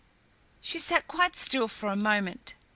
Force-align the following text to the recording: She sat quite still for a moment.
She 0.61 0.79
sat 0.79 1.07
quite 1.07 1.35
still 1.35 1.67
for 1.67 1.87
a 1.89 1.95
moment. 1.95 2.55